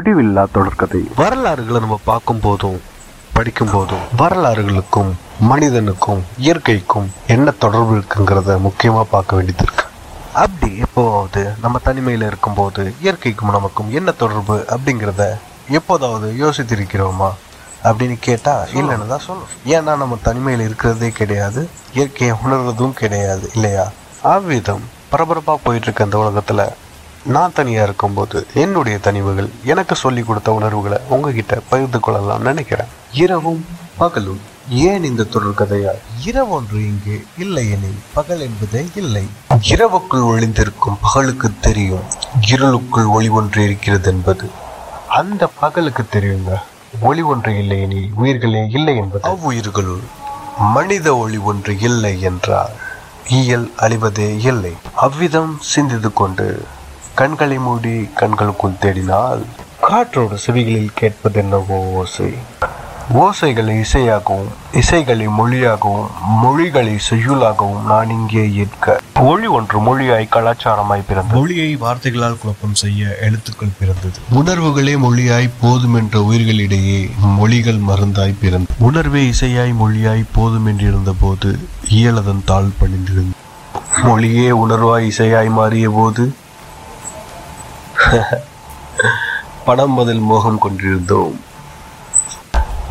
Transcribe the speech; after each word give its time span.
முடிவில்லா 0.00 0.42
தொடர்கதை. 0.54 1.00
வரலாறுகளை 1.16 1.78
நம்ம 1.80 1.96
பார்க்கும் 2.04 2.40
போதும் 2.40 2.78
படிக்கும் 3.34 3.70
போதும் 3.72 4.04
வரலாறுகளுக்கும் 4.16 5.10
மனிதனுக்கும் 5.48 6.22
இயற்கைக்கும் 6.38 7.08
என்ன 7.26 7.50
தொடர்பு 7.50 7.92
இருக்குங்கிறத 7.96 8.56
முக்கியமாக 8.58 9.06
பார்க்க 9.10 9.36
வேண்டியது 9.36 9.64
இருக்கு 9.66 9.84
அப்படி 10.32 10.70
எப்போவாவது 10.86 11.42
நம்ம 11.60 11.78
தனிமையில் 11.88 12.26
இருக்கும்போது 12.26 12.94
இயற்கைக்கும் 13.02 13.54
நமக்கும் 13.56 13.90
என்ன 13.90 14.10
தொடர்பு 14.10 14.56
அப்படிங்கிறத 14.74 15.26
எப்போதாவது 15.78 16.28
யோசித்திருக்கிறோமா 16.42 17.30
அப்படின்னு 17.84 18.16
கேட்டால் 18.20 18.68
இல்லைன்னு 18.80 19.06
தான் 19.06 19.26
சொல்லணும். 19.28 19.54
ஏன்னா 19.76 19.94
நம்ம 19.96 20.18
தனிமையில் 20.22 20.66
இருக்கிறதே 20.68 21.10
கிடையாது 21.10 21.62
இயற்கையை 21.94 22.36
உணர்றதும் 22.44 22.98
கிடையாது 23.02 23.50
இல்லையா? 23.54 23.90
அவ்விதம் 24.22 24.86
பரபரப்பாக 25.10 25.60
போயிட்டு 25.64 25.86
இருக்க 25.86 26.04
இந்த 26.04 26.18
உலகத்தில் 26.18 26.64
நான் 27.24 27.52
தனியாக 27.52 27.84
இருக்கும்போது 27.84 28.46
என்னுடைய 28.54 28.98
தனிவுகள் 28.98 29.48
எனக்கு 29.64 29.94
சொல்லி 29.94 30.22
கொடுத்த 30.22 30.52
உணர்வுகளை 30.52 30.98
உங்ககிட்ட 31.08 31.60
பகிர்ந்து 31.68 32.00
கொள்ளலாம் 32.00 32.42
நினைக்கிறேன். 32.42 32.86
இரவும் 33.12 33.66
பகலும். 33.96 34.40
ஏன் 34.68 35.04
இந்த 35.04 35.26
தொடர்கதையா 35.30 35.90
இரவு 36.24 36.50
ஒன்று 36.50 36.86
இங்கே 36.86 37.22
இல்லை 37.38 37.70
எனில் 37.70 37.98
பகல் 38.12 38.40
என்பதே 38.40 38.88
இல்லை. 38.94 39.26
இரவுக்குள் 39.62 40.22
ஒளிந்திருக்கும் 40.22 40.98
பகலுக்கு 41.02 41.50
தெரியும். 41.60 42.02
இருளுக்குள் 42.46 43.04
ஒளி 43.04 43.28
ஒன்று 43.28 43.64
இருக்கிறது 43.64 44.10
என்பது. 44.10 44.50
அந்த 45.08 45.46
பகலுக்கு 45.46 46.04
தெரியுங்க. 46.12 46.54
ஒளி 47.00 47.22
ஒன்று 47.22 47.58
இல்லை 47.58 47.80
எனில் 47.80 48.10
உயிர்களே 48.14 48.66
இல்லை 48.70 48.96
என்பது. 48.96 49.28
அவ்வுயிர்களுள் 49.28 50.00
மனித 50.58 51.16
ஒளி 51.16 51.36
ஒன்று 51.36 51.78
இல்லை 51.78 52.20
என்றால் 52.20 52.72
இயல் 53.28 53.72
அழிவதே 53.78 54.38
இல்லை. 54.38 54.76
அவ்விதம் 54.94 55.58
சிந்தித்து 55.60 56.12
கொண்டு 56.12 56.64
கண்களை 57.20 57.58
மூடி 57.64 57.94
கண்களுக்குள் 58.18 58.80
தேடினால் 58.82 59.42
காற்றோடு 59.86 60.36
செவிகளில் 60.44 60.96
கேட்பது 61.00 61.38
என்னவோ 61.42 61.78
ஓசை. 62.00 62.28
ஓசைகளை 63.22 63.74
இசையாகவும் 63.84 64.50
இசைகளை 64.80 65.26
மொழியாகவும் 65.38 66.10
மொழிகளை 66.42 66.94
செய்யுளாகவும் 67.08 67.86
நான் 67.90 68.10
இங்கே 68.16 68.44
ஏற்க 68.62 68.96
மொழி 69.20 69.48
ஒன்று 69.56 69.78
மொழியாய் 69.86 70.26
கலாச்சாரமாய் 70.34 71.06
பிறந்தது. 71.08 71.36
மொழியை 71.38 71.70
வார்த்தைகளால் 71.84 72.38
குழப்பம் 72.42 72.76
செய்ய 72.82 73.02
எழுத்துக்கள் 73.26 73.76
பிறந்தது. 73.80 74.16
உணர்வுகளே 74.40 74.94
மொழியாய் 75.06 75.48
போதும் 75.62 75.96
என்ற 76.00 76.22
உயிர்களிடையே 76.28 77.00
மொழிகள் 77.38 77.80
மருந்தாய் 77.88 78.40
பிறந்த 78.42 78.78
உணர்வே 78.88 79.22
இசையாய் 79.32 79.74
மொழியாய் 79.82 80.30
போதும் 80.36 80.68
என்றிருந்த 80.72 81.14
போது 81.22 81.50
இயலதன் 81.98 82.44
தாழ் 82.44 82.76
பணிந்திருந்த 82.80 83.36
மொழியே 84.06 84.48
உணர்வாய் 84.64 85.08
இசையாய் 85.12 85.50
மாறிய 85.58 85.88
போது 85.90 86.24
பணம் 89.64 89.94
பதில் 89.94 90.18
மோகம் 90.18 90.58
கொண்டிருந்தோம். 90.58 91.40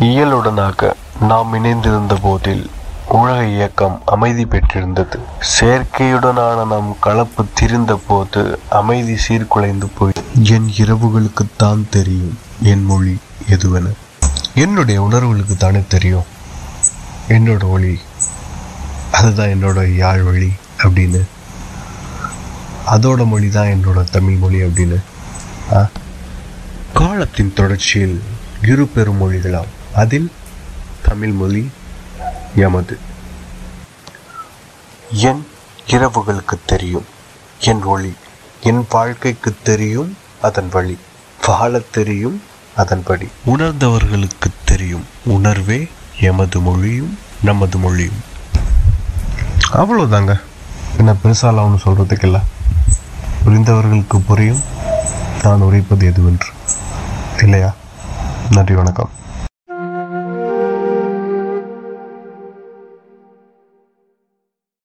இயலுடனாக 0.00 0.92
நாம் 1.20 1.54
இணைந்திருந்த 1.54 2.16
போதில் 2.22 2.70
உலக 3.08 3.46
இயக்கம் 3.46 4.02
அமைதி 4.06 4.46
பெற்றிருந்தது. 4.46 5.18
செயற்கையுடனான 5.60 6.66
நம் 6.66 6.96
கலப்பு 7.00 7.44
திரிந்த 7.54 8.00
போது 8.06 8.58
அமைதி 8.70 9.16
சீர்குலைந்து 9.28 9.88
போய் 9.98 10.12
என் 10.42 10.72
இரவுகளுக்குத்தான் 10.76 11.88
தெரியும் 11.90 12.38
என் 12.62 12.84
மொழி 12.84 13.18
எதுவென. 13.48 13.92
என்னுடைய 14.54 15.02
உணர்வுகளுக்கு 15.02 15.56
தானே 15.56 15.82
தெரியும். 15.88 16.24
என்னோட 17.28 17.62
ஒளி 17.62 17.98
அதுதான் 19.12 19.48
என்னோட 19.48 19.94
யாழ் 19.96 20.22
வழி 20.22 20.52
அப்படின்னு 20.82 21.22
அதோட 22.94 23.26
மொழி 23.32 23.48
தான் 23.48 23.72
என்னோட 23.74 23.98
தமிழ் 24.16 24.38
மொழி 24.42 24.58
அப்படின்னு. 24.62 24.98
காலத்தின் 27.00 27.52
தொடர்ச்சியில் 27.58 28.16
இரு 28.70 28.86
பெரும் 28.94 29.20
மொழிகளாம் 29.20 29.70
அதில் 30.02 30.30
தமிழ் 31.08 31.34
மொழி 31.40 31.62
எமது. 32.64 32.96
என் 35.26 35.44
இரவுகளுக்கு 35.94 36.56
தெரியும். 36.72 37.06
என் 37.68 37.82
ஒளி 37.92 38.12
என் 38.62 38.82
வாழ்க்கைக்கு 38.90 39.54
தெரியும் 39.62 40.10
அதன் 40.48 40.68
வழி. 40.72 40.96
வாழ 41.46 41.80
தெரியும் 41.96 42.36
அதன்படி 42.76 43.26
உணர்ந்தவர்களுக்கு 43.52 44.48
தெரியும். 44.64 45.06
உணர்வே 45.36 45.80
எமது 46.28 46.60
மொழியும் 46.60 47.18
நமது 47.48 47.78
மொழியும். 47.78 48.20
அவ்வளோதாங்க 49.72 50.34
என்ன 50.98 51.12
பெருசாலாம் 51.22 51.66
ஒன்றும் 51.66 51.84
சொல்கிறதுக்கு 51.84 52.24
இல்லை. 52.28 52.40
புரிந்தவர்களுக்கு 53.44 54.18
புரியும். 54.26 54.60
நான் 55.42 55.60
உரைப்பது 55.60 56.06
எதுவென்று. 56.06 56.52
இல்லையா? 57.42 57.74
நன்றி 58.50 58.74
வணக்கம். 58.74 59.10